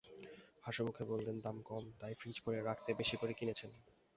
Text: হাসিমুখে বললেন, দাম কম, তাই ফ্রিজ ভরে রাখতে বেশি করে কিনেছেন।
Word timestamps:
হাসিমুখে 0.63 1.03
বললেন, 1.03 1.35
দাম 1.45 1.57
কম, 1.69 1.83
তাই 1.99 2.13
ফ্রিজ 2.19 2.37
ভরে 2.43 2.59
রাখতে 2.61 2.89
বেশি 2.99 3.15
করে 3.17 3.33
কিনেছেন। 3.39 3.71